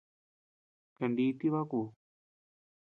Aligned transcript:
Kaniiti 0.97 1.53
baku. 1.53 1.81